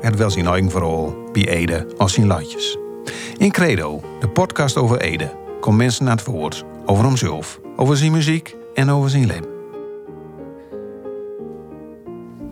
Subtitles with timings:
[0.00, 2.78] Het wel zijn eigen verhaal bij Ede als zijn latjes.
[3.36, 8.12] In Credo, de podcast over Ede, komt mensen naar het woord over hemzelf, over zijn
[8.12, 9.56] muziek en over zijn leven.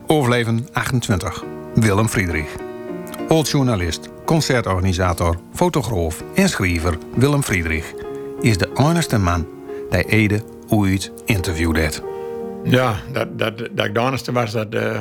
[0.06, 1.44] Overleven 28.
[1.74, 2.56] Willem Friedrich.
[3.28, 7.94] Old journalist, concertorganisator, fotograaf en schrijver Willem Friedrich
[8.40, 9.46] is de enigste man
[9.90, 11.90] die Ede ooit interviewde.
[12.64, 14.98] Ja, dat, dat, dat ik de enigste was, dat, eh,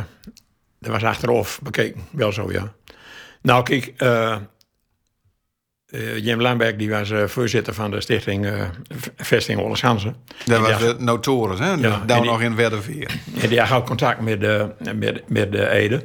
[0.79, 2.01] dat was achteraf bekeken.
[2.11, 2.73] Wel zo, ja.
[3.41, 4.35] Nou, kijk, eh
[5.85, 8.47] eh, Jim Lamberg die was eh, voorzitter van de stichting
[9.17, 10.15] Vesting Olle Schansen.
[10.45, 11.71] Dat En was de notoris, hè?
[11.71, 13.19] en Daar nog in Werderveer.
[13.41, 16.01] En die had ook contact met de, met, met de Ede.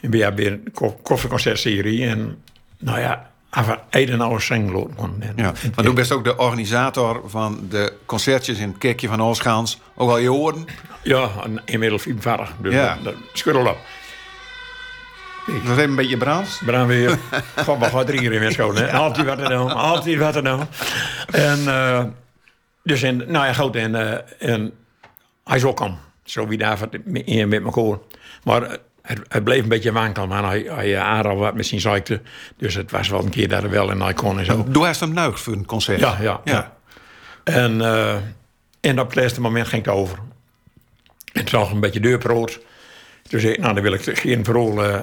[0.00, 2.06] En we hebben een ko- koffieconcertserie.
[2.06, 2.42] En
[2.78, 5.16] nou ja, af en Ede nou een single kon.
[5.22, 9.22] En, Ja, maar du bent ook de organisator van de concertjes in het kerkje van
[9.22, 9.80] Oosgaans.
[9.94, 10.64] Ook al je hoorden.
[11.02, 11.30] Ja,
[11.64, 12.54] inmiddels 45.
[12.62, 12.98] Dus Ja.
[13.02, 13.14] dat,
[13.56, 13.78] op.
[15.46, 16.60] Dat was even een beetje Brahms.
[16.64, 17.18] Braan weer.
[17.92, 18.76] Wat drinken in mijn schoon.
[18.76, 18.92] hè.
[18.92, 19.70] Altijd wat er nou.
[19.72, 20.62] Altijd wat er nou.
[21.30, 22.04] En eh,
[22.82, 23.76] dus in, nou ja, goed.
[23.76, 24.72] En, eh, en
[25.44, 25.98] hij is ook aan.
[26.24, 26.78] Zo wie daar
[27.24, 27.98] in met elkaar.
[28.44, 30.26] Maar eh, het, het bleef een beetje wankel.
[30.26, 32.20] Maar hij, hij had al wat met zijn ziekte.
[32.56, 34.64] Dus het was wel een keer dat er wel en hij kon en zo.
[34.68, 36.00] Doe hij hem voor een concert.
[36.00, 36.76] Ja, ja, ja.
[37.44, 38.16] En, eh,
[38.80, 40.18] en op het laatste moment ging het over.
[41.32, 42.60] En het zag een beetje deurproot.
[43.28, 45.00] Toen zei ik, nou dan wil ik geen verhaal eh,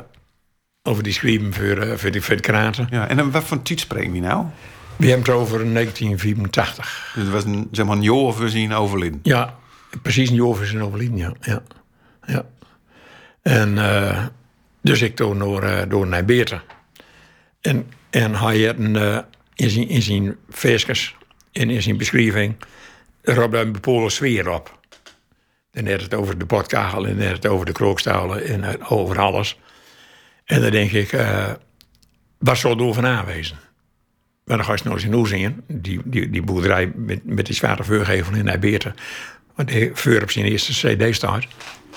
[0.84, 2.88] over die schrijven voor, eh, voor, die, voor de kraten.
[2.90, 4.46] Ja, en wat voor tijd spreken we nou?
[4.96, 7.12] We hebben het over 1984.
[7.16, 8.04] Dus het was een, zeg maar, een
[8.68, 9.20] jaar overleden.
[9.24, 9.56] Ja,
[10.02, 11.34] precies een jaar overleden, ja.
[11.42, 11.64] ja.
[12.26, 12.46] ja.
[13.42, 14.26] En eh,
[14.82, 16.62] dus ik toen door, eh, door naar Beerten.
[17.62, 19.26] En, en hij had een,
[19.56, 20.38] in zijn, in zijn
[21.52, 22.56] en in zijn beschrijving...
[23.24, 24.80] op een bepaalde sfeer op.
[25.72, 29.20] Dan had het over de potkachel en dan had het over de krookstalen en over
[29.20, 29.58] alles.
[30.46, 31.52] En dan denk ik, eh
[32.38, 33.58] wat zou er van aanwezen?
[34.46, 35.64] Maar dan ga je nog eens in hoe zien.
[35.68, 38.96] Die, die, die boerderij met, met die zware vuurgevel in Nijbeerten.
[39.56, 41.44] Want de vuur op zijn eerste cd staat.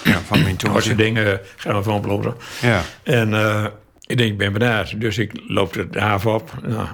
[0.04, 0.98] Ja, van mijn Als je toen.
[0.98, 2.34] dingen gaan we van oplopen.
[2.60, 2.82] Ja.
[3.02, 3.66] En eh,
[4.06, 5.00] ik denk, ik ben benaderd.
[5.00, 6.52] Dus ik loop de haven op.
[6.62, 6.88] Nou,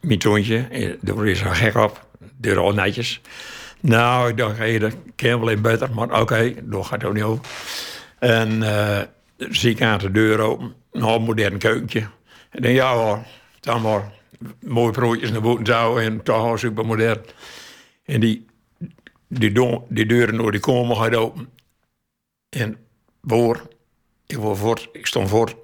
[0.00, 0.56] mijn toontje.
[0.70, 2.06] eh, Daar is er gek op.
[2.36, 3.20] Deur al netjes.
[3.80, 5.90] Nou, ik dacht, hey, dat kan wel even beter.
[5.94, 7.44] Maar oké, door gaat het ook niet over.
[8.18, 9.00] En eh
[9.50, 10.74] zie ik aan de deur open.
[10.92, 12.00] Een heel modern keukentje.
[12.52, 13.18] Ik denk, ja hoor,
[13.60, 14.12] dan maar.
[14.60, 17.20] Mooie broodjes naar boven touw en toch super modern.
[18.04, 18.46] En die,
[19.28, 21.48] die, do- die deuren door die komen gaat open.
[22.48, 22.76] En
[23.22, 23.68] voor,
[24.26, 25.54] ik, word voort, ik stond voor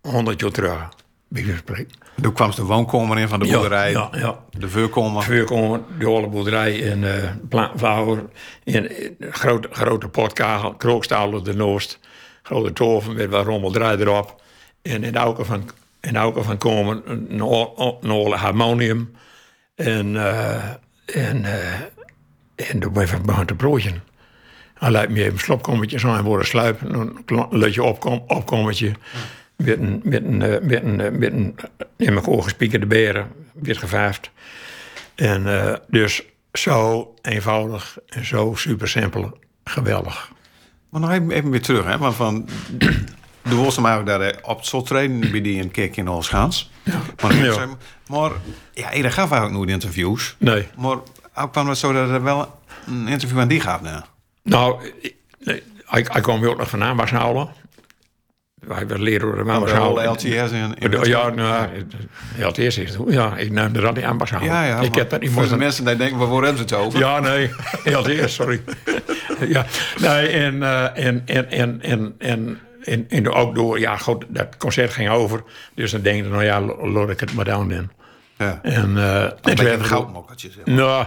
[0.00, 0.88] 100 jaar terug.
[2.22, 3.90] Toen kwam de woonkomer in van de boerderij.
[3.90, 4.44] ja, ja.
[4.58, 4.68] De
[5.24, 5.86] vuurkomer.
[5.98, 7.30] De hele boerderij in uh,
[7.76, 8.24] Vlauwer.
[8.64, 11.98] In eh, grote, grote potkagel, krookstaal op de Noost.
[12.42, 14.42] Grote toven met wat rommel draai erop.
[14.86, 15.70] En in auken van,
[16.00, 19.16] in auken van komen een, een, harmonium.
[19.74, 20.70] En, eh
[21.06, 21.80] en, eh
[22.54, 23.92] en toen ben ik te broodje.
[24.74, 26.94] Hij lijkt me even een slopkommetje zo en worden sluipen.
[26.94, 28.92] Een lutje opkom, opkommetje.
[29.56, 31.56] Met een, met een, eh, met een, met een
[31.96, 33.28] in gespiekerde beren.
[33.52, 34.30] Wit geverfd.
[35.14, 36.22] En dus
[36.52, 39.38] zo eenvoudig en zo super simpel.
[39.64, 40.32] Geweldig.
[40.90, 41.98] Maar nog even, even weer terug, hè?
[41.98, 42.48] Want van.
[43.48, 46.70] De was maar ook daar op het trainen bij die een kerkje in Oosgaans.
[47.22, 47.66] Maar, Ja.
[48.06, 48.30] maar
[48.72, 50.34] ja, Ede gaf eigenlijk nooit interviews.
[50.38, 50.68] Nee.
[50.76, 50.96] Maar
[51.34, 53.80] ook kwam het zo dat er wel een interview aan die gaf.
[53.80, 54.02] Nou.
[54.42, 55.14] Nou, ik-
[55.44, 57.48] nee, hij, hij kwam ook nog van Ambasshouden.
[58.68, 60.08] Hij werd leraar door de Ambasshouden.
[60.10, 61.68] LTS in, in Ja, nou,
[62.38, 62.98] LTS is het.
[63.08, 64.52] Ja, ik neem de in Ambasshouden.
[64.52, 64.80] ja, ja.
[64.80, 66.98] ik heb dat niet voor de mensen die denken, waar hebben ze het over?
[66.98, 67.50] Ja, nee,
[67.84, 68.62] LTS, sorry.
[69.48, 69.66] ja,
[70.00, 71.50] nee, en, eh, en, en,
[71.82, 75.42] en, en, en, en, ook door, ja, goed, dat concert ging over.
[75.74, 77.90] Dus dan denk ik, nou ja, laat ik het maar down in.
[78.38, 78.60] Ja.
[78.62, 80.50] En, eh en toen beetje hebben een we- goudmokkertje.
[80.50, 80.74] Zeg maar.
[80.74, 81.06] Nou,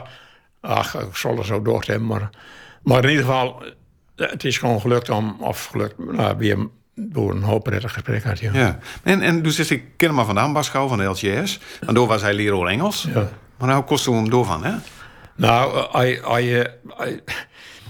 [0.62, 2.08] ach, ik zal er zo door hebben.
[2.08, 2.30] Maar,
[2.84, 3.64] maar in ieder geval,
[4.16, 6.58] het is gewoon gelukt om, of gelukt, nou, weer
[6.96, 8.40] door een hoop prettig gesprek had.
[8.40, 8.52] Ja.
[8.54, 8.80] Ja.
[9.04, 10.42] En, en dus is ik ken hem maar van de
[10.88, 11.60] van de LTS.
[11.88, 13.08] En door was hij leraar Engels.
[13.14, 13.30] Ja.
[13.58, 14.74] Maar nou kost hem door van, hè?
[15.36, 17.20] Nou, eh, hij, eh, hij-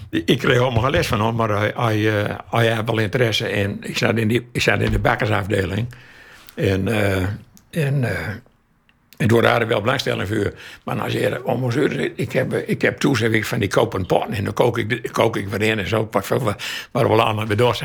[0.10, 3.48] ik kreeg helemaal geen les van hem, maar hij, hij, eh, hij had wel interesse.
[3.48, 5.88] En ik zat in, die, ik zat in de bakkersafdeling.
[6.56, 7.22] En, eh,
[7.70, 8.28] en, eh,
[9.18, 10.54] en door daar wel belangstelling voor.
[10.84, 11.76] Maar als je om ons
[12.16, 15.48] ik heb, ik heb toezicht van die kopen potten en dan kook ik, kook ik
[15.48, 16.10] weer in en zo.
[16.92, 17.82] Waar we aan met dos.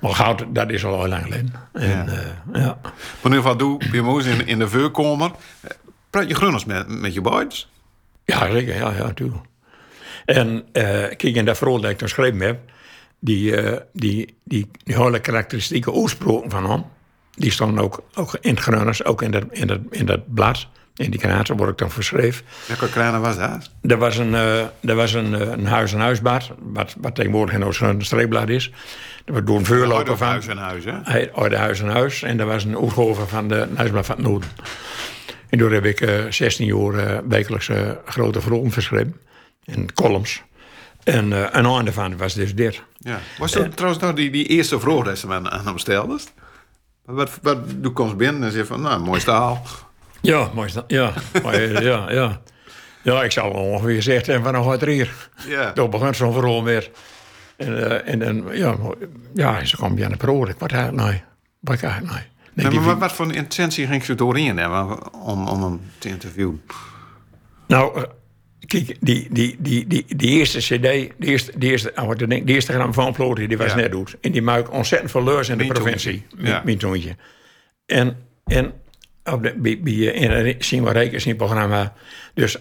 [0.00, 1.52] Maar goud, dat is al heel lang geleden.
[1.72, 2.06] En, ja.
[2.52, 2.78] Uh,
[3.22, 3.40] ja.
[3.42, 5.30] Wat doe je moest in, in de vuurkamer?
[6.10, 7.70] Praat je grunners met, met je boys?
[8.24, 8.76] Ja, zeker.
[8.76, 9.44] Ja, ja, natuurlijk.
[10.24, 10.62] En uh,
[11.16, 12.58] kijk, in dat verhaal dat ik geschreven heb,
[13.18, 16.84] die, uh, die, die, die hele karakteristieke oorsprong van hem,
[17.34, 20.66] die stonden ook, ook in het grunners, ook in dat, in dat, in dat blad.
[20.96, 22.44] In die kraan word ik dan verschreven.
[22.66, 23.70] Welke kraan was dat?
[23.82, 27.62] Dat was een, uh, dat was een, een huis- en huisbad, wat, wat tegenwoordig in
[27.62, 28.72] een streekblad is.
[29.24, 30.26] Dat was door een vuurloper van...
[30.26, 31.32] Huis en huis, hè?
[31.32, 32.22] Oude huis en huis.
[32.22, 34.48] En dat was een oergolver van de huisblad van het Noorden.
[35.48, 37.70] En door heb ik uh, 16 jaar wekelijks
[38.04, 39.16] grote verhalen verschreven.
[39.64, 40.42] En columns.
[41.04, 42.82] En uh, een einde van was dus dit.
[42.98, 43.18] Ja.
[43.38, 46.18] Was dat trouwens nou die, die eerste vraag die ze aan, aan hem stelde?
[47.04, 49.62] Wat, wat doe komt binnen en zegt van, nou, mooi staal.
[50.20, 50.84] Ja, mooi staal.
[50.86, 51.12] Ja,
[51.42, 52.40] maar, ja, ja.
[53.02, 55.28] Ja, ik zal ongeveer gezegd hebben van, nou gaat er hier.
[55.48, 55.72] Ja.
[55.72, 56.90] Toen begon zo'n verhaal weer.
[57.56, 58.76] En, en, en ja,
[59.34, 60.46] ja, ze kwam bij de pro.
[60.46, 61.22] Ik wat eigenlijk nee.
[61.60, 62.30] Wat eigenlijk nee.
[62.54, 66.08] Nee, nee, maar wat, wat voor intentie ging ze doorheen hebben om, om hem te
[66.08, 66.62] interviewen?
[67.66, 68.06] Nou,
[68.66, 72.42] kijk, die, die, die, die, die eerste cd, die eerste, die eerste, oh, de, de
[72.44, 73.76] eerste gram van Ploter, die was ja.
[73.76, 74.16] net doet.
[74.20, 76.26] En die maakt ontzettend veel leurs in de provincie.
[76.38, 76.62] Ja.
[76.64, 77.18] Mijn.
[77.86, 78.72] En, en
[79.24, 81.94] op de, bij, bij, in zien we rekens in programma.
[82.34, 82.56] Dus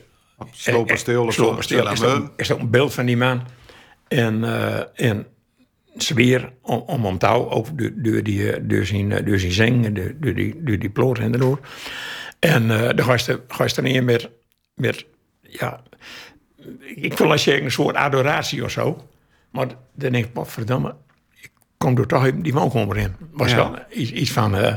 [0.51, 1.91] Slopen stil of Slopen stil.
[1.91, 3.47] Is, ook, is ook een beeld van die man.
[4.07, 5.25] En, uh, en
[5.97, 10.13] sfeer om, om hem touw, ook door, door, die, door, zijn, door zijn zingen, door,
[10.19, 11.59] door die, door die ploot en door.
[12.39, 14.29] En uh, de gasten, gasten in met,
[14.73, 15.05] met,
[15.59, 15.81] ja,
[16.95, 19.07] ik wil als zeggen een soort adoratie of zo.
[19.51, 20.95] Maar dan denk ik, wat verdomme,
[21.41, 23.15] ik kom er toch die man komen in.
[23.31, 23.55] Was Ja.
[23.57, 24.75] wel iets, iets van, uh,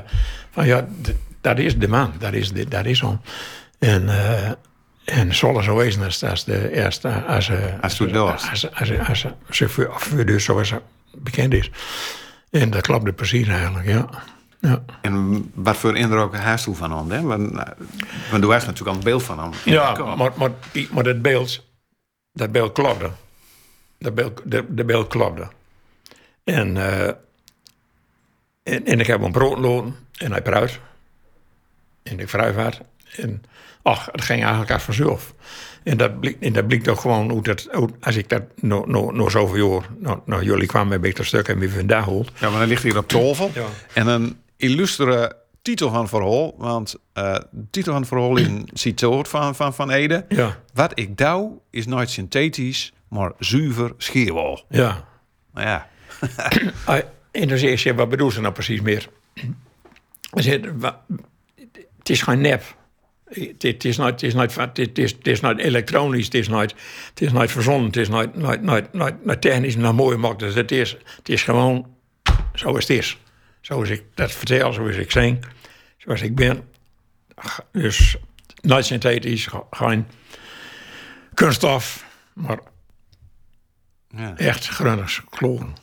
[0.50, 0.87] van ja,
[1.41, 3.21] dat is de man, dat is, de, dat is hem.
[3.79, 4.50] En, uh,
[5.05, 8.17] en zal zo wezen als, als de eerste, als, uh, Als doet.
[8.17, 10.73] als, als, als, als, chauffeur, of dus zoals
[11.19, 11.71] bekend is.
[12.50, 14.09] En dat klopte precies eigenlijk, ja.
[14.69, 17.11] Ja, En wat voor indruk heeft u van hem?
[17.11, 17.22] Hè?
[17.22, 17.69] Want, nou,
[18.31, 19.50] want u heeft natuurlijk al een beeld van hem.
[19.64, 21.64] ja maar, maar, die- maar dat beeld,
[22.32, 23.11] dat beeld klopte.
[23.99, 25.49] Dat beeld, de, de beeld klopte.
[26.44, 27.06] En, eh,
[28.62, 30.81] en, en ik heb hem brood loon en hij pruit.
[32.02, 32.81] En ik fruit
[33.16, 33.43] En
[33.82, 35.34] ach, het ging eigenlijk als vanzelf.
[35.82, 38.87] En dat bleek, en dat bleek toch gewoon hoe dat, hoe- als ik dat nog
[38.87, 42.31] no, no zoveel jaar, nou, nou jullie kwamen met beter stuk en wie vandaag holt.
[42.38, 43.50] Ja, maar dan ligt hier op tafel.
[43.55, 43.66] Ja.
[43.93, 46.54] En een illustere titel van het verhaal.
[46.56, 50.24] Want eh, de titel van het verhaal is een citaat van, van, van Ede.
[50.28, 54.64] Ja, Wat ik douw is nooit synthetisch, maar zuiver scheerwal.
[54.68, 55.04] ja.
[55.54, 55.88] Nou ja,
[57.30, 59.08] En dan zeg je, wat bedoel ze nou precies meer?
[61.98, 62.62] Het is geen nep.
[63.58, 66.74] Het is nooit, het is nooit, het is, het is nooit elektronisch, het is nooit,
[67.08, 70.38] het is nooit verzonnen, het is nooit, nooit, nooit, nooit, nooit technisch naar mooi gemaakt.
[70.38, 71.86] Dus het is, het is gewoon
[72.52, 73.18] zoals het is.
[73.64, 75.44] Zoals ik dat vertel, zoals ik zing,
[75.99, 76.69] zoals ik ben.
[77.72, 78.16] Dus
[78.62, 80.06] nooit ge- geen
[81.34, 82.58] kunststof, maar
[84.08, 84.37] ja.
[84.37, 85.75] echt grunnigs, kloren.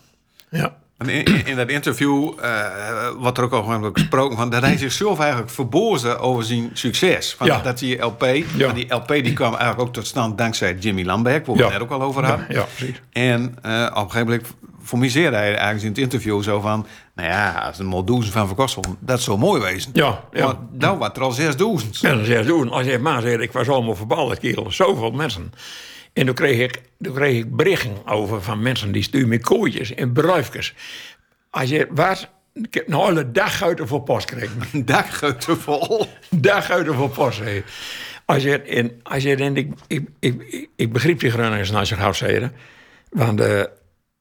[0.49, 0.79] Ja.
[1.05, 5.51] In, in dat interview eh wordt er ook al gesproken van dat hij zichzelf eigenlijk
[5.51, 7.33] verbozen over zijn succes.
[7.33, 7.61] Van Ja.
[7.61, 8.19] Dat die LP,
[8.57, 11.69] want die LP die kwam eigenlijk ook tot stand dankzij Jimmy Lambeck, waar we Ja.
[11.69, 12.45] het net ook al over hadden.
[12.49, 13.01] Ja, ja, precies.
[13.11, 16.85] En eh, op een gegeven moment formiseerde hij eigenlijk in het interview zo van,
[17.15, 19.91] nou ja, als een Moldoezen van Verkossel, dat zou mooi wezen.
[19.93, 20.45] Ja, ja.
[20.45, 22.03] Maar nou wat er al 6000.
[22.03, 25.11] En dan zei ze doen, als je maar zegt, ik was allemaal verballen, kerel, zoveel
[25.11, 25.51] mensen.
[26.13, 29.93] En toen kreeg ik, toen kreeg ik berichten over van mensen die sturen me kooitjes
[29.93, 30.73] en bruifjes.
[31.49, 34.61] Als je wat, ik heb een hele dag uit voor post gekregen.
[34.73, 36.05] Een dakgoten vol.
[36.29, 37.39] dag uit voor post.
[37.39, 37.63] hè.
[38.25, 41.99] Als je, en, als je en ik, ik, ik, ik, begreep die Groningers naar zich
[41.99, 42.53] afzeden.
[43.09, 43.61] Want, eh,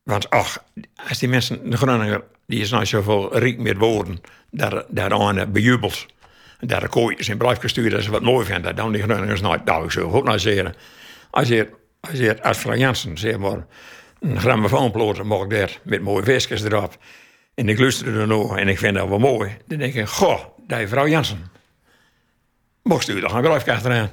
[0.03, 0.65] want ach,
[1.09, 6.07] als die mensen, de Groninger, die is nou zoveel riek met woorden, daar, aan bejubeld.
[6.59, 8.77] En daar de kooitjes in blijft gestuurd dat ze wat mooi vinden.
[8.77, 9.65] Dan die Groningers nooit.
[9.65, 10.75] Nou, ik zou ook nou zeggen.
[11.31, 11.69] Als je,
[12.01, 13.67] als je als Frank Jansen, zeg maar,
[14.21, 16.99] een grammofoonploot mag ik daar met mooie visjes erop.
[17.55, 19.57] En ik luister er nog en ik vind dat wel mooi.
[19.67, 21.51] Dan denk ik, goh, die vrouw Jansen.
[22.83, 24.11] Mocht u dan een blijf achteraan.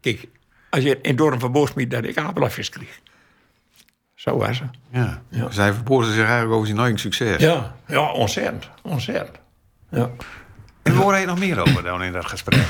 [0.00, 0.28] Kijk,
[0.70, 3.00] als je in Dorm van Boosmiet dat ik aanblijfjes kreeg.
[4.28, 4.62] Zo was ze.
[4.90, 5.22] Ja.
[5.28, 5.50] Ja.
[5.50, 7.40] Zij verbozen zich eigenlijk over zijn eigen succes.
[7.42, 8.68] Ja, ja, ontzettend.
[8.82, 9.36] Ontzettend.
[9.90, 10.10] Ja.
[10.82, 12.64] En waar hoor je nog meer over dan in dat gesprek?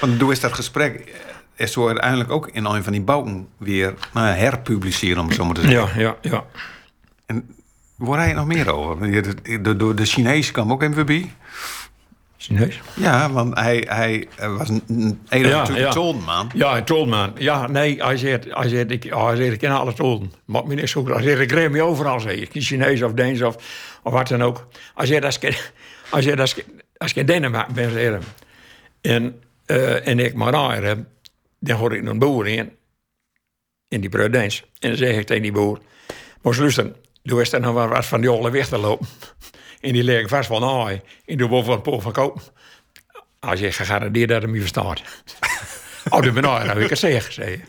[0.00, 1.14] Want doe eens dat gesprek eh,
[1.54, 5.44] is zo uiteindelijk ook in een van die bouten weer nou herpubliceren, om het zo
[5.44, 6.00] maar te zeggen.
[6.00, 6.44] Ja, ja, ja.
[7.26, 7.54] En
[7.96, 9.06] Waar heb je nog meer over?
[9.10, 11.32] Je- De, de, de, de Chinees kwam ook even voorbij.
[12.44, 12.80] Chinees.
[12.94, 15.76] Ja, want hij, hij was een, een hele Ja, ja,
[16.54, 16.76] ja.
[16.76, 17.32] een tolman.
[17.38, 20.32] Ja, nee, hij zegt, hij zegt, ik, oh, hij zegt, ik ken alle tolden.
[20.44, 21.06] Maakt me niet zo.
[21.06, 22.50] Hij zegt, ik me overal, zeg ik.
[22.52, 23.56] Chinees of Deens of,
[24.02, 24.68] of wat dan ook.
[24.94, 25.72] Hij zegt, als ik,
[26.10, 26.64] hij zegt, als ik,
[26.96, 28.18] als ik in Denemarken ben, zeg.
[29.00, 30.98] En, eh, en ik maar heb,
[31.58, 32.72] dan hoor ik een boer in,
[33.88, 34.64] in die Breudens.
[34.78, 35.80] En dan zeg ik tegen die boer,
[36.42, 39.06] moest luisteren, doe eens er nog wat van die oude weg te lopen.
[39.84, 40.88] En die leg ik vast van, ah,
[41.26, 42.52] en doe boven een pool van koop.
[43.40, 45.02] Hij zegt, gegarandeerd dat hij me verstaat.
[46.08, 47.60] Oh, de benauwd, heb ik het zeggen, zei je.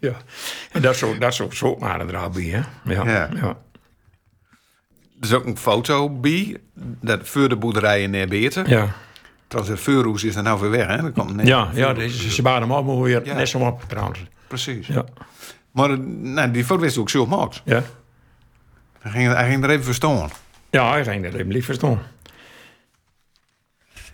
[0.00, 0.12] Ja.
[0.72, 2.60] En dat soort, dat soort zoekmaren er al bij, hè?
[2.92, 3.04] Ja.
[3.04, 3.28] Ja.
[3.34, 3.56] ja.
[5.20, 6.56] Er is ook een foto bij,
[7.00, 8.68] dat voor de boerderijen neer Beerten.
[8.68, 8.94] Ja,
[9.48, 11.02] Trouwens, het vuurhoes is er nou weer weg, hè?
[11.02, 13.34] Dat komt net- ja, ja deze, ze waren hem allemaal weer Ja.
[13.34, 14.18] net zo op, trouwens.
[14.46, 14.86] Precies.
[14.86, 15.04] Ja.
[15.70, 17.62] Maar eh, nou, die foto is ook zo gemaakt.
[17.64, 17.82] Ja.
[18.98, 20.30] Hij ging, hij ging er even verstaan.
[20.70, 22.02] Ja, hij ging dat even lief verstaan.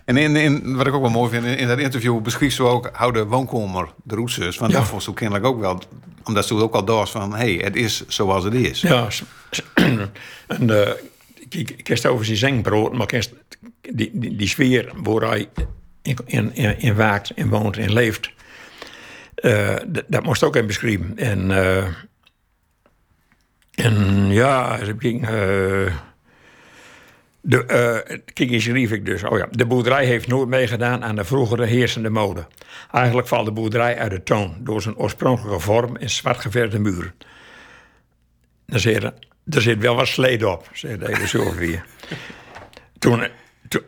[0.05, 2.63] En in, in, wat ik ook wel mooi vind, in, in dat interview beschrijft ze
[2.63, 4.59] ook hoe de woonkamer de route is.
[4.59, 4.79] Want Ja.
[4.79, 5.83] dat vond ze kennelijk ook wel,
[6.25, 8.81] omdat ze ook al door van, hé, hey, het is zoals het is.
[8.81, 9.09] Ja,
[10.47, 10.89] en uh,
[11.49, 13.33] ik kerst over zijn zengbrood, maar kerst
[13.81, 15.49] die, die, die sfeer waar hij
[16.03, 16.17] in,
[16.55, 18.31] in, in, waakt en woont en leeft,
[19.35, 19.77] eh,
[20.09, 21.19] dat moest ook even beschrijven.
[21.19, 21.87] En, eh,
[23.75, 25.93] en ja, eh,
[27.43, 29.23] de, eens schreef ik dus.
[29.23, 32.47] Oh ja, de boerderij heeft nooit meegedaan aan de vroegere heersende mode.
[32.91, 37.15] Eigenlijk valt de boerderij uit de toon door zijn oorspronkelijke vorm en zwart geverde muren.
[38.67, 41.81] Er zit wel wat sleden op, zei de hele Sylvie.
[42.99, 43.27] toen,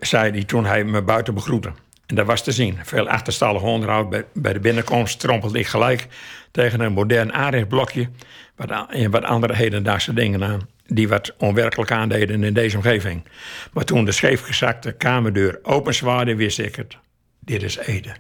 [0.01, 1.73] zei hij toen hij me buiten begroette.
[2.07, 2.79] En dat was te zien.
[2.83, 6.07] Veel achterstallig onderhoud bij, bij de binnenkomst trompelde ik gelijk
[6.51, 8.09] tegen een modern aanrechtblokje
[8.57, 13.25] wat, en wat andere hedendaagse dingen aan, die wat onwerkelijk aandeden in deze omgeving.
[13.73, 16.97] Maar toen de scheefgezakte kamerdeur openzwaarde, wist ik het.
[17.39, 18.15] Dit is Ede.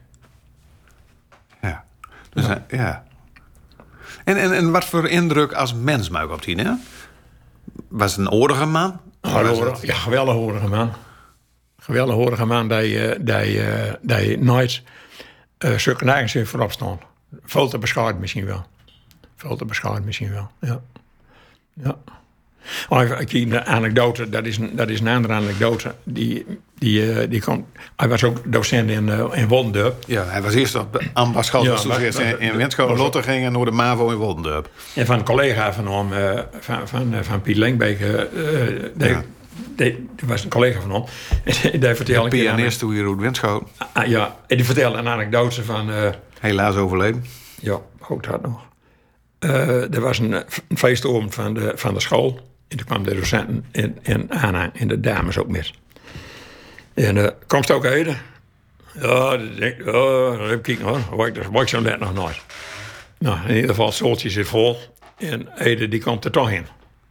[1.63, 1.85] Ja.
[2.31, 3.05] Dus, hij- ja.
[4.25, 6.73] En, en, en wat voor indruk als mens maak op die, hè?
[7.89, 9.01] Was het een oordige man?
[9.79, 10.93] Het- ja, geweldig horige man.
[11.79, 12.15] Geweldig
[12.45, 14.83] man die, eh, die, eh, die nooit
[15.59, 16.05] uh, zulke
[16.39, 16.99] heeft voorop staan.
[17.43, 18.67] Veel te beschadigd misschien wel.
[19.37, 20.81] Veel te beschadigd misschien wel, ja.
[21.73, 21.97] Ja.
[22.89, 23.19] Oh, even-
[23.51, 25.95] de anekdote, dat is, een- dat is een andere anekdote.
[26.05, 26.47] Die,
[26.79, 27.65] die, eh, die komt,
[27.97, 29.49] hij was ook docent in, eh in.
[30.07, 30.77] Ja, hij was eerst
[31.13, 34.69] ambasschaal, Ja, eerst in, in Wenschoten maar- Lotte ging en door de MAVO in Woldendorp.
[34.95, 38.09] En van een collega van hem, eh, van, van, van Piet Lengbeek, eh,
[38.95, 39.23] die, Ja.
[39.77, 41.05] die, die was een collega van hem.
[41.73, 43.67] En die vertelde een aan- Pianist toen hier uit Wenschoten.
[43.93, 45.91] Ah, ja, en die vertelde een anekdote van...
[45.91, 46.09] eh,
[46.41, 47.25] Helaas overleden.
[47.61, 48.61] ja, goed dat nog.
[49.39, 50.79] Er was een, een
[51.31, 52.41] van de, van de school.
[52.75, 55.71] En toen kwamen de docenten in, in aanhang en de dames ook met.
[56.95, 58.17] En uh, komst ook eten?
[59.01, 61.61] Ja, dat denk ik, ja, dat heb ik kijken hoor.
[61.63, 62.41] Ik zo net nog nooit.
[63.19, 64.79] Nou, in ieder geval, stoeltje zit vol.
[65.17, 66.67] En Ede die komt er toch in.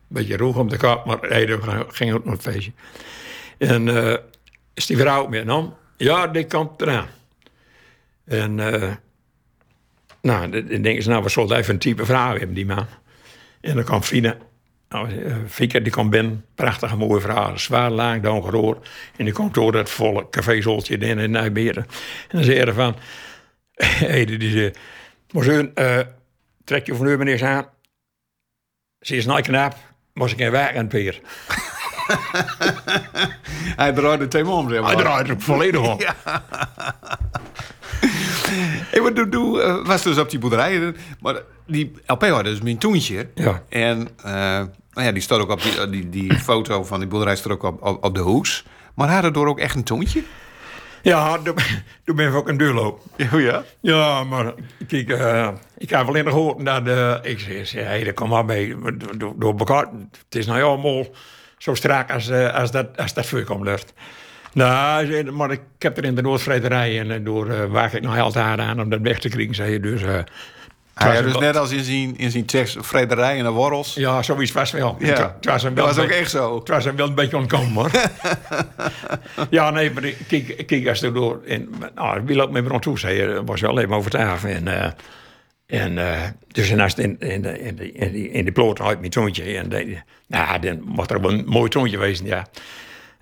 [0.07, 2.71] Beetje roeg om de kap, maar Ede ging ook nog het feestje.
[3.57, 4.17] En eh,
[4.73, 5.73] is die vrouw met hem?
[5.97, 7.07] Ja, die komt eraan.
[8.25, 8.91] En eh,
[10.21, 12.85] nou, dan dan denken ze, nou, we zullen even een type vrouw hebben, die man.
[13.61, 14.37] En dan kwam Fine.
[14.93, 15.09] Nou,
[15.57, 16.45] eh, die komt binnen.
[16.55, 17.57] Prachtige mooie vrouw.
[17.57, 18.89] Zwaar laag, donkerrood.
[19.17, 21.85] En die komt door dat volle cafézoltje in Nijmegen.
[22.27, 22.95] En dan zei hij van...
[24.17, 24.71] Ede, die zei...
[25.31, 25.99] Monsieur, eh
[26.63, 27.65] trek je van u meneer aan.
[28.99, 29.75] Ze is nooit knap.
[30.13, 31.19] Moest ik geen werk aan Peer.
[33.75, 34.93] Hij draaide twee om, zeg maar.
[34.93, 35.99] Hij draait er volledig om.
[38.91, 40.93] Hey, maar doe, eh, was dus op die boerderij.
[41.19, 43.27] Maar die LP had dus mijn toentje.
[43.33, 43.63] Ja.
[43.69, 44.07] En
[44.93, 47.63] nou ja, die staat ook op die, die, die foto van die boerderij staat ook
[47.63, 48.65] op, op, op de hoes.
[48.95, 50.23] Maar had het door ook echt een toontje?
[51.03, 51.37] Ja,
[52.05, 53.01] toen ben ik ook een duurloop.
[53.33, 53.63] Oh ja?
[53.79, 54.53] Ja, maar
[54.87, 58.29] kijk, eh, ik heb alleen nog gehoord dat uh, ik zei, zei, hey, dat komt
[58.29, 58.75] maar mee
[59.17, 59.87] door, door elkaar.
[60.11, 61.05] Het is nou ja, allemaal
[61.57, 63.93] zo strak als, uh, als dat, als dat voorkomt lucht.
[64.53, 68.37] Nou, maar ik heb er in de Noordvrederij en door uh, waar ik nog hard
[68.37, 70.01] aan om dat weg te krijgen, zei je dus.
[70.97, 73.93] Uh, hij had dus net als in zijn, in zijn tekst vrederij en de worrels.
[73.93, 74.95] Ja, zoiets was wel.
[74.99, 76.55] Ja, het, was hem dat was ook echt zo.
[76.59, 77.91] Het was hem wel een beetje ontkomen, hoor.
[79.49, 81.41] ja, nee, maar ik- kijk, kijk als er door...
[81.47, 83.43] En, nou, wie loopt met me toe, zei je.
[83.45, 84.49] was wel even over tafel.
[84.49, 84.91] En, eh,
[85.65, 88.81] en uh, dus en als in, in, de, in, de, in, die, in die ploot
[88.81, 89.57] uit mijn toontje.
[89.57, 89.97] En de,
[90.27, 92.47] nou, dan mocht er wel een mooi toontje wezen, ja.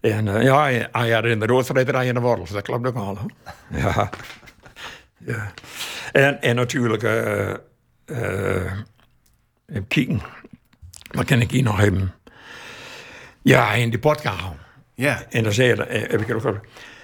[0.02, 2.50] En uh, ja, hij had in de roodvrederij en de wortels.
[2.50, 3.32] Dat klopt ook al, hoor.
[3.82, 4.10] Ja.
[5.26, 5.54] Ja.
[6.12, 7.04] En, en natuurlijk...
[7.04, 7.54] Uh,
[8.06, 8.72] uh,
[9.68, 10.22] even kijken.
[11.12, 12.14] Wat kan ik hier nog hebben?
[13.42, 14.56] Ja, in die potkachel.
[14.94, 15.26] Ja.
[15.30, 16.62] En dan zei heb ik er ook over.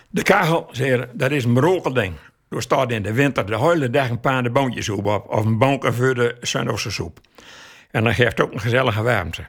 [0.09, 2.15] De kachel, zei je, dat is een mirakelding.
[2.49, 5.29] Er staat in de winter de hele dag een paar de boontjessoep op.
[5.29, 6.37] Of een bonken voor de
[6.75, 7.19] soep.
[7.91, 9.45] En dan geeft ook een gezellige warmte.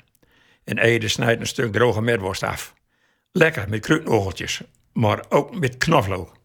[0.65, 2.75] En Ede snijdt een stuk droge metworst af.
[3.33, 4.63] Lekker, met kruidnogeltjes.
[4.93, 6.38] Maar ook met knoflook.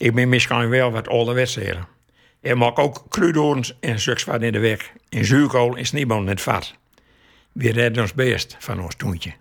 [0.00, 1.86] Ik ben misschien wel wat ouderwets heren.
[2.40, 4.92] Ik maak ook kruidorens en wat in de weg.
[5.08, 6.74] En zuurkool en sniebonen in het vat.
[7.52, 9.32] We redden ons best van ons toentje.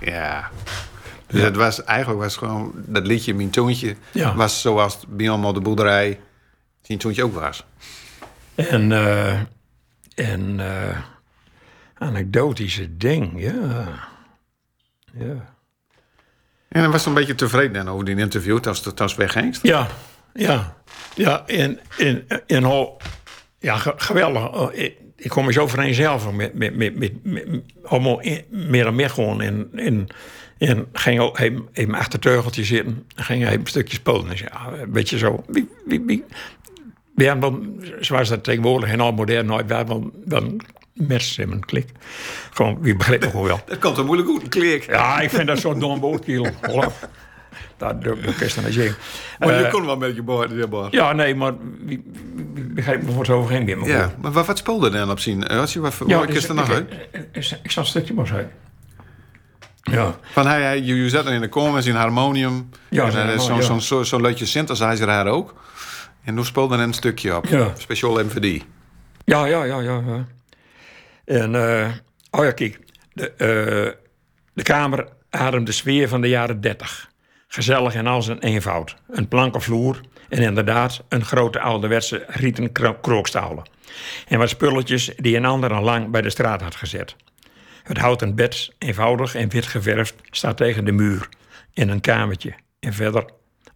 [0.00, 0.50] Ja.
[1.26, 4.34] Dus het was eigenlijk was gewoon dat liedje Mijn Toontje Ja.
[4.34, 6.20] was zoals bij op de boerderij
[6.82, 7.64] zijn Toontje ook was.
[8.54, 9.40] En, eh
[10.14, 10.98] en eh
[11.94, 13.84] anekdotische ding, ja.
[15.12, 15.54] Ja.
[16.70, 19.58] En dan was een beetje tevreden dan over die interview als het als wegging.
[19.62, 19.86] Ja,
[20.34, 20.76] ja.
[21.14, 23.00] Ja, en, en, en al,
[23.58, 24.52] ja, ge- geweldig.
[24.52, 27.46] Oh, Ik, kom me zo vereenzelvigen met, met, met, met, met,
[27.84, 29.40] allemaal in- meer en meer gewoon.
[29.40, 30.06] En, en,
[30.58, 33.06] en ging ook even, even achter het teugeltje zitten.
[33.16, 34.30] En ging even een stukje spolen.
[34.30, 35.44] En zei, ja, een beetje zo.
[35.46, 36.24] Wie, wie, wie,
[37.40, 37.60] wel,
[38.00, 39.74] zoals dat tegenwoordig en al modern nooit, we
[40.28, 40.60] een
[40.94, 41.88] mes in een klik.
[42.52, 43.60] Gewoon, wie begrijpt het gewoon wel.
[43.66, 44.84] Dat komt er moeilijk goed, een klik.
[44.86, 46.04] Ja, ik vind dat zo'n dom.
[46.68, 47.08] Olaf.
[47.76, 48.00] Dat
[48.38, 48.96] best aan zeggen.
[49.38, 50.92] Maar je Eh, kon wel met je boord.
[50.92, 51.52] Ja, nee, maar
[51.84, 52.02] wie,
[52.54, 53.86] begrijpt me voor zo overheen weer.
[53.86, 55.46] Ja, maar wat, speelde er dan op zien?
[55.46, 56.92] Eh, Wat, wat, ja wat is er nog uit?
[57.32, 58.48] ik, ik, zal een stukje maar uit.
[59.82, 62.68] Ja, Van hij, hij, je, zat er in de kom met zijn harmonium.
[62.88, 65.54] Ja, is zo'n zo'n zo, zo'n leutje synthesizer haar ook.
[66.24, 67.46] En toen speelde er een stukje op.
[67.46, 67.72] Ja.
[67.78, 68.64] Speciaal die.
[69.24, 69.80] ja, ja, ja.
[69.80, 70.24] ja, ja.
[71.30, 71.92] En, eh,
[72.30, 72.78] oh ja, kijk.
[73.12, 74.00] De, eh,
[74.52, 77.10] de kamer ademt de sfeer van de jaren dertig.
[77.48, 78.96] Gezellig en al zijn eenvoud.
[79.10, 83.68] Een plankenvloer en inderdaad een grote ouderwetse rieten kro- krookstalen.
[84.28, 87.16] En wat spulletjes die een ander al lang bij de straat had gezet.
[87.82, 91.28] Het houten bed, eenvoudig en wit geverfd, staat tegen de muur.
[91.72, 92.54] In een kamertje.
[92.80, 93.24] En verder,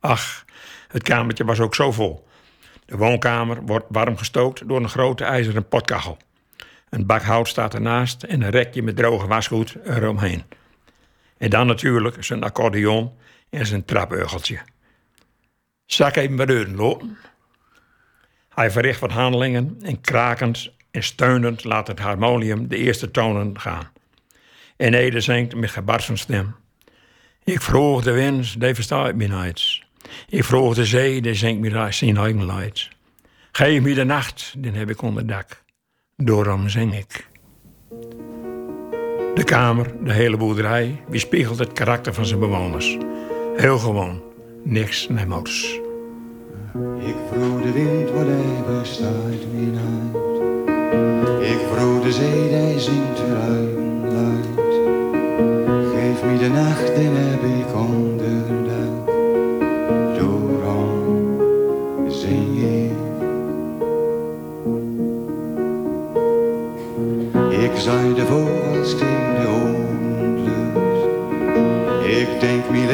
[0.01, 0.45] ach,
[0.89, 2.29] het kamertje was ook zo vol.
[2.87, 6.19] De woonkamer wordt warm gestookt door een grote ijzeren potkachel.
[6.95, 10.43] Een bak hout staat ernaast en een rekje met droge wasgoed eromheen.
[11.39, 13.13] En dan natuurlijk zijn accordeon
[13.51, 14.59] en zijn trapeugeltje.
[15.87, 17.19] Zal ik even bij deuren lopen?
[18.49, 23.91] Hij verricht wat handelingen en krakend en steunend laat het harmonium de eerste tonen gaan.
[24.77, 26.55] En Ede zingt met gebarsten stem.
[27.45, 29.83] Ik vroeg de wind, die verstaat me niet.
[30.29, 32.73] Ik vroeg de zee, die zingt me zijn.
[33.53, 35.25] Geef me de nacht, den heb ik onder
[36.17, 37.29] Daarom zing ik.
[39.35, 42.99] De kamer, de hele boerderij, weerspiegelt het karakter van zijn bewoners.
[43.57, 44.23] Heel gewoon,
[44.63, 45.81] niks nemots.
[46.99, 49.73] Ik vroeg de wind wat hij bestaat wie.
[51.51, 54.45] Ik vroeg de zee die zingt luid.
[55.95, 58.14] Geef me de nacht, den heb ik onderdak.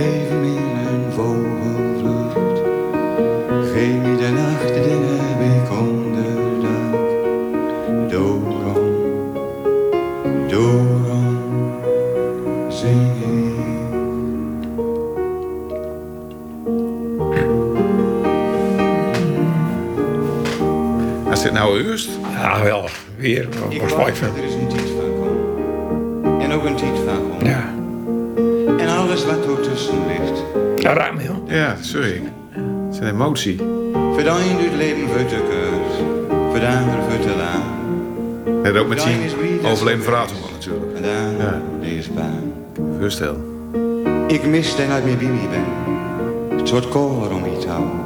[0.01, 2.59] Leven in een vogelvlucht.
[3.73, 7.09] Geef me de nacht, den heb ik onderdak.
[8.11, 8.43] Daarom,
[10.49, 11.73] daarom
[12.69, 13.59] zing ik.
[21.33, 22.11] Is dit nou eerst?
[22.33, 22.99] Ja, geweldig.
[23.17, 24.13] Weer, Ik was mooi
[33.21, 33.57] Het emotie.
[33.93, 38.65] Voor de een doet leven voor de ander voor te lang.
[38.65, 39.21] Het ook met zien
[39.65, 41.03] overleden verraad natuurlijk.
[41.03, 41.63] De ander Ja.
[41.81, 42.53] die is bang.
[42.99, 43.35] Rustig.
[44.27, 46.59] Ik mis dat ik meer bij me ben.
[46.59, 48.01] Het soort kolen om iets houden.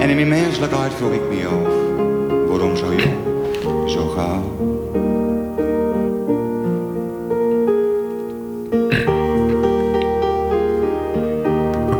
[0.00, 2.48] En in mijn menselijkheid vroeg ik me af.
[2.48, 4.56] Waarom zo jong, zo gauw?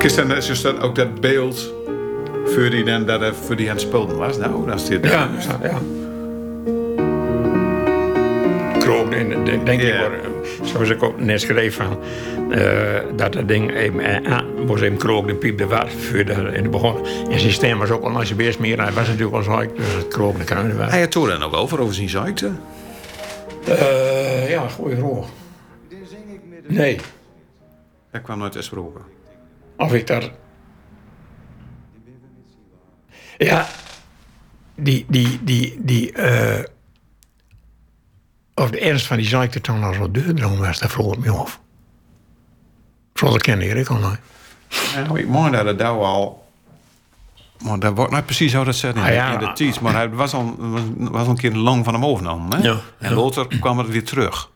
[0.09, 1.73] Is dan, is dan ook dat beeld
[2.61, 4.37] voor die, dan, dat, er- voor die aan het spelen was?
[4.39, 5.05] Nou, dat is dit.
[5.07, 5.79] Ja, ja, ja.
[8.79, 9.95] Krook, en denk, ik,
[10.63, 11.99] zoals ik ook net schreef van,
[12.51, 16.25] eh, dat dat ding even eh, aan moest even krook, de piep de waard voor
[16.25, 16.95] de, in het begin.
[17.31, 19.59] En zijn stem was ook al als je beest meer, hij was natuurlijk al zo,
[19.59, 20.91] dus het krook de kruinen waren.
[20.93, 22.51] Hij had toen dan ook over, over zijn ziekte.
[23.67, 25.27] Eh, ja, goeie vroeg.
[26.67, 26.99] Nee,
[28.13, 28.89] Dat kwam nooit te sprake.
[29.77, 30.23] of ik daar...
[33.39, 33.67] Ja,
[34.75, 36.65] die, die, die, die, eh
[38.55, 41.31] of de ernst van die ziekte toen al zo duurdroom was, daar vroeg ik me
[41.31, 41.61] af.
[43.15, 44.19] Zo dat ken ik al nooit.
[44.95, 46.47] Nou, ik mooi dat het daar al.
[47.59, 49.33] Maar dat wordt niet precies zo dat zit in, Ah, ja.
[49.33, 49.81] in de tijd.
[49.81, 52.57] Maar hij was al, was, was al een keer lang van hem overgenomen.
[52.61, 52.69] Hè?
[52.69, 53.17] Ja, En ja.
[53.17, 54.51] later kwam het weer terug.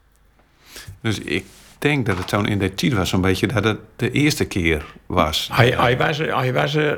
[1.01, 1.45] Dus ik
[1.83, 4.85] denk dat het toen in de tijd was zo'n beetje dat het de eerste keer
[5.07, 5.49] was.
[5.53, 6.93] Hij, hij was, hij was, eh,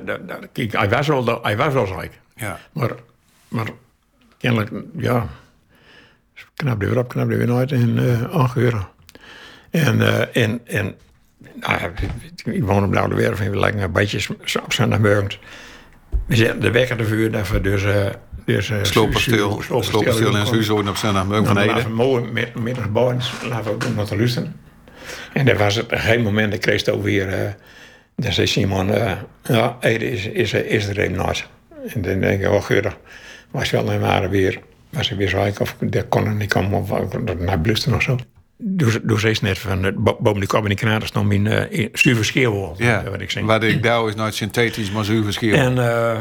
[0.53, 2.21] kijk, hij was de- hij was wel rijk.
[2.37, 2.59] Ja.
[2.73, 2.91] Maar,
[3.49, 3.67] maar
[4.39, 5.27] kennelijk, ja,
[6.55, 8.89] knap er weer op, knap er weer uit in uh, aangeuren.
[9.71, 10.95] En, eh, en, en
[11.61, 11.81] nou
[12.45, 15.31] ik woon op Blauwe Werf en we lijken een beetje op zondagmorgen.
[16.27, 17.83] We zetten de wekker te vuur daarvoor, dus...
[17.83, 18.07] uh,
[18.45, 21.67] dus uh, Sloperstil, sloperstil en Suzo op zondag van Ede.
[21.67, 24.61] laten we mooi met, laten we ook doen wat te luisteren.
[25.33, 27.51] En daar was het op een gegeven moment, ik kreeg het ook weer, eh
[28.17, 29.13] dan zei Simon, eh,
[29.43, 31.47] ja, Ede is, is, is er een nooit.
[31.95, 32.97] En dan denk ik, oh geurig,
[33.51, 36.81] was wel en waren weer, was ik weer zo of dat kon er niet komen,
[36.81, 38.19] of naar blusten of zo.
[38.57, 41.29] Doe, doe ze eens net van, eh, bo- boven die kop en die knaden stond
[41.29, 43.43] mijn uh, schreeuwen, Ja, wat ik zeg.
[43.45, 45.55] wat ik daar is nooit synthetisch, maar zuiver.
[45.55, 46.21] En uh,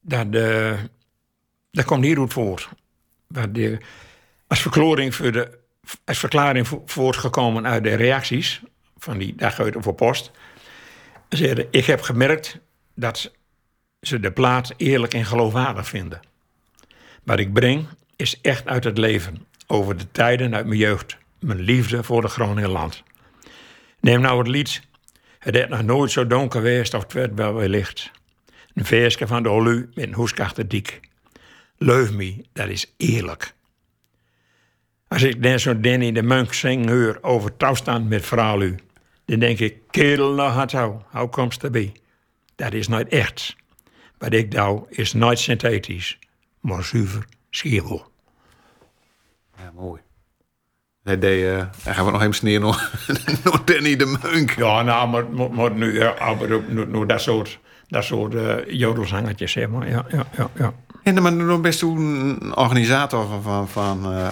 [0.00, 0.72] dat, uh,
[1.70, 2.68] dat komt hieruit voort.
[3.28, 3.78] Dat de,
[4.46, 5.57] als, verklaring voor de,
[6.04, 8.62] als verklaring vo voortgekomen uit de reacties
[8.98, 10.30] van die dag uit voor post.
[11.28, 12.58] Zeiden, ik heb gemerkt
[12.94, 13.32] dat
[14.00, 16.20] ze de plaat eerlijk en geloofwaardig vinden.
[17.24, 19.46] Wat ik breng is echt uit het leven.
[19.66, 21.16] Over de tijden uit mijn jeugd.
[21.40, 23.02] Mijn liefde voor de Groningen land.
[24.00, 24.82] Neem nou het lied
[25.38, 28.10] het is nog nooit zo donker geweest of het werd wel weer licht.
[28.74, 30.08] Een versje van de Olu met
[30.58, 31.00] een dik.
[31.76, 33.54] Leuf me, dat is eerlijk.
[35.08, 38.58] Als ik dan zo Danny de Munk zingen hoor over toestand met vrouw
[39.24, 41.92] dan denk ik, kerel nog had zo, hoe komst erbij?
[42.56, 43.56] Dat is nooit echt.
[44.18, 46.18] Wat ik doe is nooit synthetisch,
[46.60, 48.04] maar zuiver schierwol.
[49.56, 50.00] Ja, mooi.
[51.02, 52.92] Hij deed, uh, hij gaat nog even sneer nog,
[53.44, 54.50] nog Danny de Munk.
[54.50, 58.54] Ja, nou, maar, maar, maar nu, ja, maar nu, nu dat soort, dat soort uh,
[58.66, 59.88] jodelzangetjes, zeg maar.
[59.88, 60.74] Ja, ja, ja, ja.
[61.02, 64.30] En dan best een organisator van, van, van uh,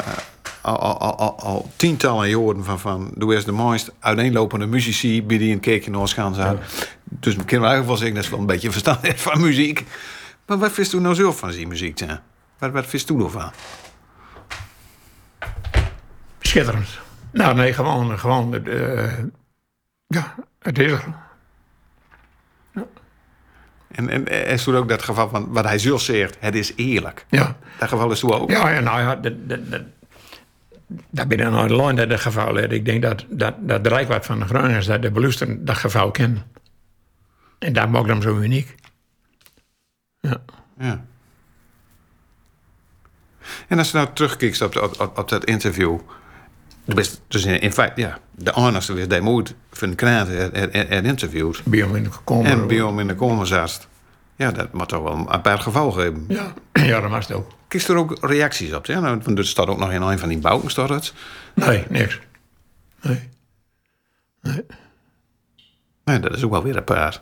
[0.67, 5.39] al, al, al, al, tientallen jaren van, van doe eens de mooist uiteenlopende muzici bij
[5.39, 6.57] die een keertje naar ons gaan zijn.
[6.57, 6.63] Ja.
[7.05, 9.85] Dus we kunnen eigenlijk wel zeggen dat ze wel een beetje verstand heeft van muziek.
[10.47, 11.99] Maar wat vindt u nou zelf van die muziek?
[11.99, 12.15] Hè?
[12.59, 13.51] Wat, wat vindt u ervan?
[16.41, 16.89] Schitterend.
[17.31, 19.19] Nou, nee, gewoon, gewoon, uh,
[20.07, 21.05] ja, het is er.
[22.73, 22.87] Ja.
[23.89, 27.27] En, en is toen ook dat geval van wat hij zelf zegt, het is eerlijk.
[27.29, 27.57] Ja.
[27.79, 28.51] Dat geval is toen ook.
[28.51, 29.83] Ja, ja nou ja, dat, dat, dat,
[30.87, 32.59] dat ben ik nou alleen dat het geval.
[32.59, 36.11] Ik denk dat, dat, dat de Rijkwaard van de Groningers, dat de beluisteren dat geval
[36.11, 36.43] kennen.
[37.59, 38.75] En dat maakt hem zo uniek.
[40.21, 40.43] Ja.
[40.79, 41.05] ja.
[43.69, 45.99] En als je nou terugkijkt op, op, op, op dat interview.
[46.85, 50.51] Best, dus in, in feite, ja, de honest was die moet van de krant en.
[51.65, 52.51] Bij hem in de komen.
[52.51, 53.89] En bij hem in de komen zat.
[54.37, 56.25] Ja, dat moet toch wel een apart geval geven.
[56.29, 56.53] Ja,
[56.91, 57.53] ja dat het ook.
[57.69, 58.87] Kijk er ook reacties op?
[58.87, 59.01] Ja?
[59.01, 61.13] Nou, er staat ook nog in een van die bouwen, staat het?
[61.55, 62.21] Nee, niks.
[63.03, 63.29] Nee.
[64.43, 64.65] Nee.
[66.05, 67.21] Nee, dat is ook wel weer apart.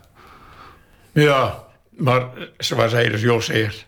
[1.11, 3.85] Ja, maar zoals hij dus Jos zegt,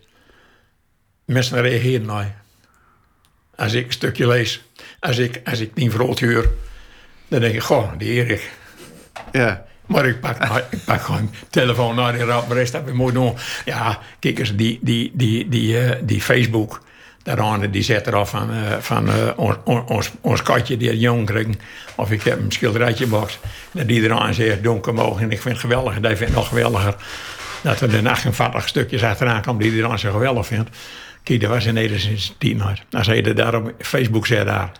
[1.25, 2.41] mensen reageren naar.
[3.55, 4.63] Als ik een stukje lees,
[4.99, 6.49] als ik, als ik tien vrolijk huur,
[7.27, 8.51] dan denk ik, goh, die Erik.
[9.31, 9.65] Ja.
[9.87, 13.33] Maar ik pak, ik pak gewoon telefoon naar die rap, rest dat we moeten doen.
[13.65, 16.81] Ja, kijk eens, die, die, die, die, uh, die Facebook,
[17.23, 21.25] daaraan, die zet eraf van, uh, van uh, ons, ons, ons katje die het jong
[21.25, 21.47] kreeg.
[21.95, 23.39] Of ik heb een schilderijtje box.
[23.71, 25.23] Dat die eraan zegt, donker mogen.
[25.23, 25.95] En ik vind het geweldig.
[25.95, 26.95] En die vindt het nog geweldiger.
[27.61, 30.69] Dat er de 48 stukjes achteraan komen die hij dan zo geweldig vindt.
[31.23, 32.83] Kijk, dat was in Nederland sinds tien jaar.
[32.91, 34.71] Als hij er daar op Facebook zet daar.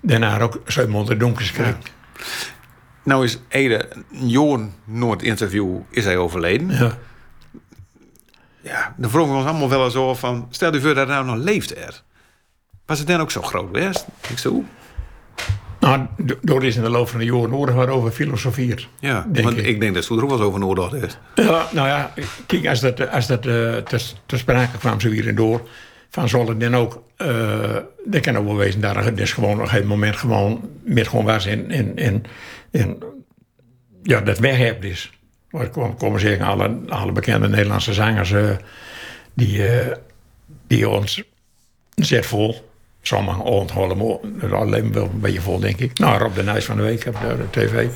[0.00, 1.66] Daarna ook zo onder donkers kreeg.
[1.66, 2.26] Ja.
[3.08, 6.70] Nou is Ede, een jaar Noord interview is hij overleden.
[6.70, 6.98] Ja.
[8.60, 10.46] Ja, dan vroegen we ons allemaal wel eens over van...
[10.50, 12.02] Stel je voor dat hij nou nog leeft er.
[12.86, 14.06] Was het dan ook zo groot geweest?
[14.28, 14.64] Ik zo.
[15.80, 16.06] Nou,
[16.40, 18.88] door is in de loop van de jaren nodig waarover filosofeert.
[18.98, 19.66] Ja, denk want ik.
[19.66, 19.80] ik.
[19.80, 21.18] denk dat ze er ook wel eens over nodig is.
[21.34, 22.12] Ja, nou ja,
[22.46, 25.68] kijk, als dat, als dat uh, te, te sprake kwam zo hier en door...
[26.10, 27.02] van zal het dan ook...
[27.18, 30.70] Uh, dat kan ook wel wezen, daar is dus gewoon op een moment gewoon...
[30.82, 32.24] met gewoon waar in, in,
[32.70, 33.02] in
[34.02, 35.12] ja, dat weghebt is.
[35.50, 38.30] Maar ik kom, kom zeggen, alle, alle bekende Nederlandse zangers...
[38.30, 38.50] Uh,
[39.34, 39.62] die,
[40.66, 41.22] die ons
[41.94, 42.66] zet vol...
[43.02, 45.98] Sommigen onthouden alleen wel een beetje vol, denk ik.
[45.98, 47.88] Nou, Rob de Nijs van de Week op de, de tv.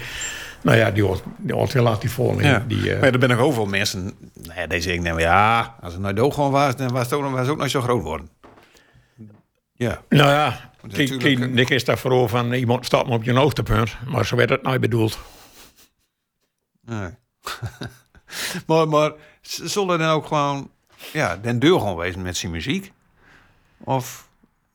[0.62, 2.40] Nou ja, die hoort, die hoort relatief vol.
[2.40, 2.64] Ja.
[2.68, 3.00] Die, uh...
[3.00, 4.12] Maar er zijn nog overal mensen...
[4.42, 6.76] Nou ja, die zeggen, nou ja, als het nou dood gewoon was...
[6.76, 8.28] dan was het ook, was het ook nog zo groot worden.
[9.72, 10.02] Ja.
[10.08, 10.70] Nou ja,
[11.54, 13.96] ik is daar vooral van iemand staat op je hoogtepunt.
[14.06, 15.18] Maar zo werd het nooit bedoeld.
[16.80, 17.08] Nee.
[18.66, 20.70] maar, maar zullen dan ook gewoon,
[21.12, 22.92] ja, den deur gewoon wezen met zijn muziek?
[23.78, 24.28] Of,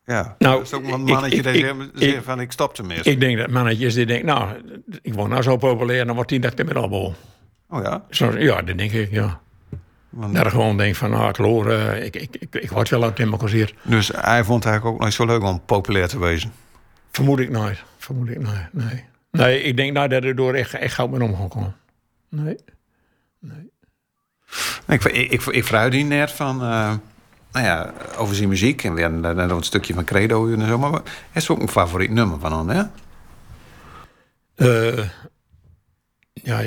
[0.05, 3.09] ja, Nou, is ook een mannetje ik- die zegt- van ik stop tenminste.
[3.09, 4.57] Ik denk dat mannetjes die denken, nou,
[5.01, 7.13] ik word nou zo populair, dan wordt die dat met allemaal.
[7.69, 8.05] Oh ja?
[8.09, 9.41] Zo, ja, dat denk ik, ja.
[10.09, 13.03] Want- Dat ik gewoon denk van, ik hoor, eh, ik, ik, ik, ik word wel
[13.03, 13.73] uit.
[13.83, 16.51] Dus hij vond het eigenlijk ook nooit zo leuk om populair te wezen.
[17.11, 17.83] Vermoed ik nooit.
[17.97, 19.03] Vermoed ik nooit, nee.
[19.31, 21.75] Nee, ik denk nou dat er door echt, echt goud met om gaan komen.
[22.29, 22.57] Nee.
[24.87, 26.93] Ik, ik, ik, ik vraag die net van, eh,
[27.51, 28.83] nou ja, over zijn muziek.
[28.83, 30.77] En weer net een stukje van Credo en zo.
[30.77, 32.83] Maar het is ook een favoriet nummer van hem, hè?
[34.97, 35.09] Eh,
[36.33, 36.59] ja,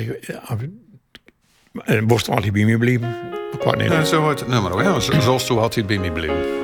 [2.07, 3.15] borst altijd bij me blijven.
[3.51, 3.91] Ik weet niet.
[3.91, 5.01] Ja, zo hoort het nummer ook?
[5.01, 6.59] Zo- Zoals toen altijd bij me bleef.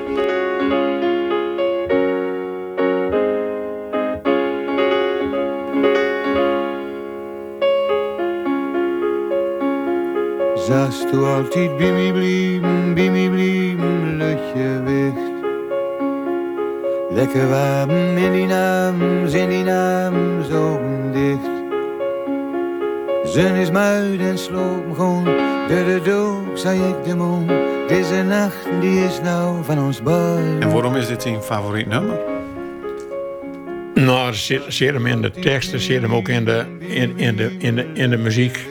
[10.56, 15.26] Zast du altijd bij mij blijven, bij mij blijven, luchtje wicht.
[17.10, 20.80] Lekker warm in die naam, in die naam, zo
[21.12, 21.57] dicht.
[23.38, 25.24] Zon is muid en sloop me gewoon,
[25.68, 27.48] door de dook zei ik de mond.
[27.88, 30.62] Deze nacht die is nou van ons beiden.
[30.62, 32.20] En waarom is dit zijn favoriet nummer?
[33.94, 37.56] Nou, zit, zit hem in de teksten, zit hem ook in de, in, in de,
[37.60, 38.66] in de, in de muziek.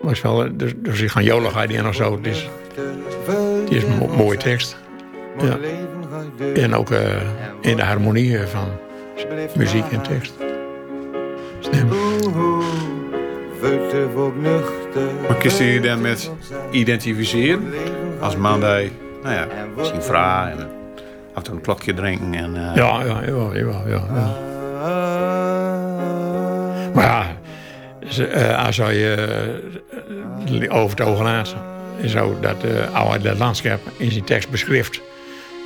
[0.00, 2.16] Maar is wel, dus, dus ik ga joligheid in of zo.
[2.16, 2.48] Het is,
[3.64, 4.76] het is een mo- mooie tekst.
[5.38, 5.58] Ja.
[6.54, 7.22] En ook eh,
[7.60, 8.68] in de harmonie van
[9.56, 10.49] muziek en tekst.
[11.60, 11.88] Stem.
[15.28, 16.30] Maar hij je dan met
[16.70, 17.72] identificeren?
[18.20, 18.92] Als man die,
[19.22, 19.46] nou ja,
[19.82, 20.68] zien vragen en
[21.32, 22.56] af en toe een klokje drinken en...
[22.56, 24.48] eh, Ja, ja, ja, ja, ja, ja.
[26.94, 27.26] Maar ja,
[28.24, 29.14] eh, als je
[30.60, 31.54] eh, over het oog laat,
[32.00, 35.00] en zo dat uh, oude dat landschap in zijn tekst beschrijft.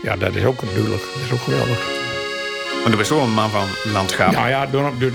[0.03, 1.03] Ja, dat is ook duidelijk.
[1.15, 2.04] Dat is ook geweldig.
[2.85, 4.33] Maar er is wel een man van landschap.
[4.33, 4.69] Ja, ja,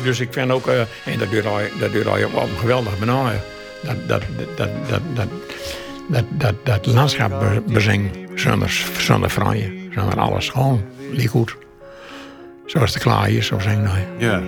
[0.03, 3.41] dus ik vind ook, eh, en dat doet hij, dat hij op een geweldig benaaien.
[3.83, 4.21] Dat, dat,
[4.55, 5.27] dat, dat, dat,
[6.07, 9.29] dat, dat, dat landschap be- bezing zonder, zonder
[9.93, 10.49] zonder alles.
[10.49, 11.55] Gewoon, liek goed.
[12.65, 14.07] Zoals de klaar is, zo zingen hij.
[14.17, 14.39] Ja.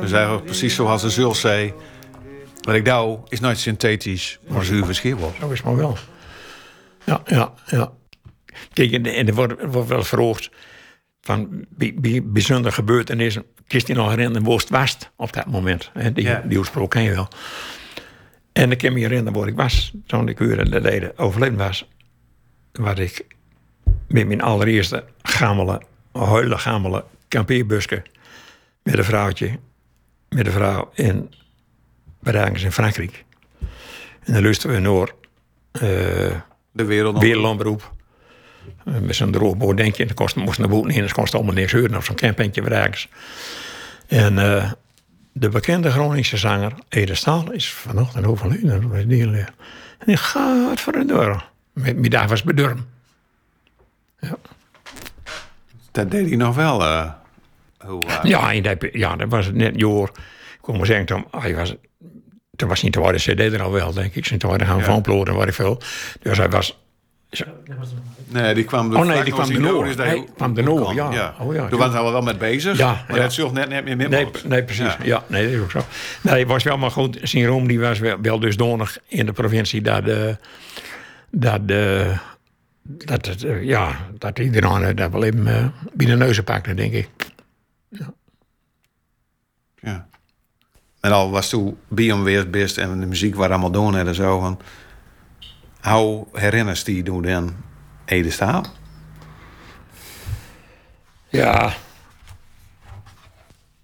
[0.00, 1.72] Dus eigenlijk precies zoals de zul zei...
[2.60, 5.32] Wat ik doe is nooit synthetisch, maar zuiver schimmel.
[5.40, 5.96] Zo is het maar wel.
[7.04, 7.90] Ja, ja, ja.
[8.72, 10.50] Kijk, en, en er wordt, er wordt wel verhoogd
[11.22, 13.44] van bij, bij bijzondere gebeurtenissen.
[13.66, 15.90] Kist nog herinneren waar het was op dat moment?
[15.92, 16.12] Hè?
[16.12, 16.42] Die, Ja.
[16.46, 17.28] die oorsprong ken je wel.
[18.52, 21.88] En ik kan me herinneren waar ik was toen ik uren geleden overleden was.
[22.72, 23.24] Waar ik
[24.08, 25.82] met mijn allereerste gamele,
[26.12, 28.02] huile gamele kampeerbusje
[28.82, 29.58] met een vrouwtje,
[30.28, 31.30] met een vrouw in,
[32.22, 33.24] ergens in Frankrijk.
[34.24, 35.08] En dan luisteren we naar
[35.72, 36.40] eh
[36.72, 37.18] De wereld.
[37.18, 37.92] wereldlandberoep.
[38.84, 41.34] Uh, met zo'n droogboot denk je, en dan kost, moest naar boven in, dat kost
[41.34, 43.08] allemaal niks huren op zo'n campingje ergens.
[44.08, 44.72] En eh,
[45.32, 48.80] de bekende Groningse zanger Ede Staal is vanochtend overleden.
[48.80, 51.50] Dat was die, eh, En die gaat voor de deur.
[52.10, 52.86] Daar was bedurm.
[55.90, 56.82] Dat deed hij nog wel.
[56.82, 57.10] eh,
[57.78, 60.08] hoe, eh, Ja, dat, ja, dat was net jaar.
[60.08, 61.74] Ik kon maar zeggen, toen, hij was,
[62.56, 64.26] toen was niet te worden cd er al wel, denk ik.
[64.26, 65.80] Zijn te worden gaan van ploten, waar ik veel.
[66.20, 66.78] Dus hij was...
[68.32, 71.12] Nee, die kwam er Oh, nee, die kwam Hij hij kwam erdoor, kan.
[71.12, 71.34] ja.
[71.40, 73.22] Oh, ja, Toen waren al wel met bezig, Ja, maar ja.
[73.22, 74.84] dat zult net, net meer Nee, nee precies.
[74.84, 74.96] Ja.
[75.02, 75.24] Ja.
[75.26, 75.80] nee, dat is ook zo.
[76.22, 77.18] Nee, het was wel maar goed.
[77.22, 80.36] Zijn roem die was wel, wel dusdanig in de provincie dat, de,
[81.30, 82.14] dat, de,
[82.82, 86.92] dat, het, eh, ja, dat iedereen eh, dat wel even uh, de neuzen pakte, denk
[86.92, 87.08] ik.
[89.80, 90.06] Ja.
[91.00, 94.40] En al was toen weer best en de muziek waar allemaal doen en zo.
[94.40, 94.60] Van,
[95.92, 97.54] hoe herinnert die toen dan
[98.04, 98.64] Ede Staal?
[101.28, 101.74] Ja.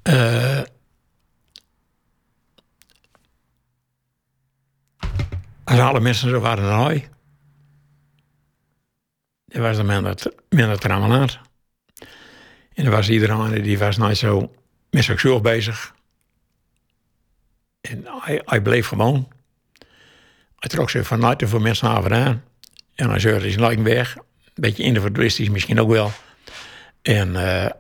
[0.03, 0.63] Eh
[5.69, 7.09] als alle mensen zo waren dan hij.
[9.49, 11.41] Er was er minder, minder.
[12.75, 14.55] En er was iedereen die was nooit zo
[14.91, 15.05] met
[15.41, 15.95] bezig.
[17.81, 18.07] En
[18.45, 19.29] hij, bleef gewoon.
[20.57, 22.43] Hij trok zich van veel mensen aan.
[22.99, 24.17] En hij zeurde zijn lijken weg.
[24.17, 24.23] Een
[24.55, 26.11] beetje individualistisch misschien ook wel.
[27.03, 27.71] En, eh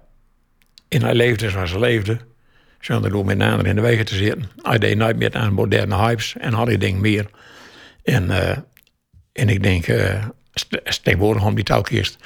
[0.89, 2.19] en hij leefde zoals hij leefde.
[2.81, 4.51] Zonder door met een ander in de wegen te zitten.
[4.57, 6.35] Hij deed nooit meer aan moderne hypes.
[6.41, 7.31] En had ik denk meer.
[8.05, 8.57] En, eh,
[9.33, 9.85] en ik denk,
[10.55, 12.17] st- tegenwoordig om die touwkist.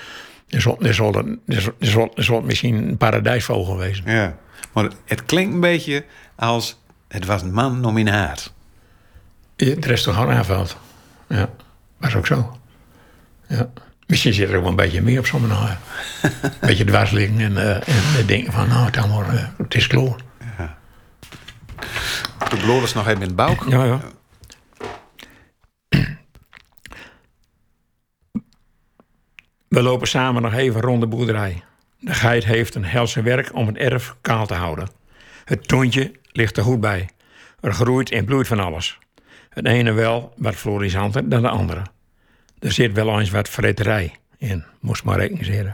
[0.49, 4.11] Er zal, er, zal, er, zal, er, zal, er zal misschien een paradijsvogel wezen.
[4.11, 4.37] Ja.
[4.73, 6.05] Maar het klinkt een beetje
[6.37, 6.79] als
[7.09, 8.53] het was een man nominaat.
[9.57, 10.77] Het restaurant aanvalt.
[11.29, 11.51] Ja,
[11.97, 12.57] was ook zo.
[13.53, 13.71] Ja.
[14.07, 15.69] Misschien zit er ook wel een beetje meer op zo'n nou,
[16.43, 17.89] Een beetje dwars liggen en, uh,
[18.19, 20.17] en denken van, nou, het, allemaal, uh, het is kloor.
[20.59, 20.79] Ja.
[22.49, 23.63] De bloed is nog even in de buik.
[23.69, 24.01] Ja, ja.
[29.69, 31.63] We lopen samen nog even rond de boerderij.
[31.99, 34.89] De geit heeft een helse werk om het erf kaal te houden.
[35.45, 37.09] Het toontje ligt er goed bij.
[37.61, 38.99] Er groeit en bloeit van alles.
[39.49, 41.83] Het ene wel wat florissanter dan de andere.
[42.63, 45.73] Er zit wel eens wat vreterij in, moest maar recenseren.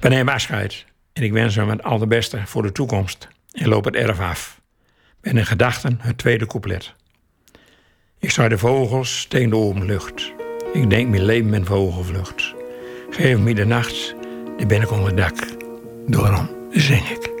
[0.00, 3.94] We nemen afscheid en ik wens hem het allerbeste voor de toekomst en loop het
[3.94, 4.60] erf af.
[5.20, 6.94] Ben in gedachten het tweede couplet.
[8.18, 10.32] Ik sta de vogels tegen de lucht.
[10.72, 12.54] Ik denk mijn leven met vogelvlucht.
[13.10, 14.14] Geef me de nacht,
[14.56, 15.36] dan ben ik onder dak.
[16.06, 17.33] Daarom zing ik.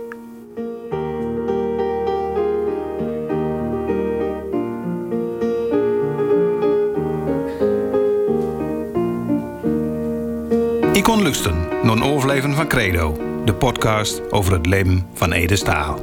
[11.04, 15.56] Ik kon lusten naar een overleven van Credo, de podcast over het leven van Ede
[15.56, 15.98] Staal.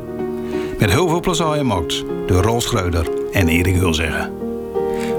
[0.79, 4.33] Met heel veel plezier mocht door Rol Schreuder en Erik Hulzeggen.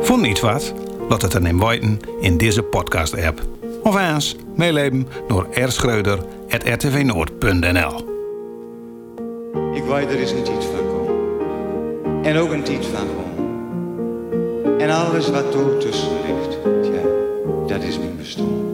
[0.02, 0.74] Vond niet wat?
[1.08, 3.42] Laat het dan in weten in deze podcast-app.
[3.82, 8.10] Of eens meeleven door rschreuder.rtvnoord.nl
[9.74, 12.24] Ik weet er is een tijd van komen.
[12.24, 14.80] En ook een tijd van gewoon.
[14.80, 16.58] En alles wat er tussen ligt,
[16.94, 17.02] ja,
[17.66, 18.71] dat is mijn bestaan.